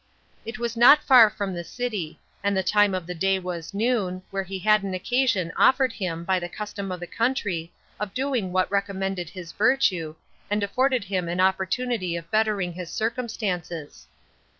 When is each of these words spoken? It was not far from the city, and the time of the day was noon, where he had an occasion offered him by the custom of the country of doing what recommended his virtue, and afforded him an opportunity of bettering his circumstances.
It 0.45 0.57
was 0.57 0.75
not 0.75 1.03
far 1.03 1.29
from 1.29 1.53
the 1.53 1.63
city, 1.63 2.19
and 2.43 2.57
the 2.57 2.63
time 2.63 2.95
of 2.95 3.05
the 3.05 3.13
day 3.13 3.37
was 3.37 3.71
noon, 3.71 4.23
where 4.31 4.41
he 4.41 4.57
had 4.57 4.81
an 4.81 4.95
occasion 4.95 5.51
offered 5.55 5.93
him 5.93 6.23
by 6.23 6.39
the 6.39 6.49
custom 6.49 6.91
of 6.91 6.99
the 6.99 7.05
country 7.05 7.71
of 7.99 8.15
doing 8.15 8.51
what 8.51 8.71
recommended 8.71 9.29
his 9.29 9.51
virtue, 9.51 10.15
and 10.49 10.63
afforded 10.63 11.03
him 11.03 11.29
an 11.29 11.39
opportunity 11.39 12.15
of 12.15 12.31
bettering 12.31 12.73
his 12.73 12.89
circumstances. 12.89 14.07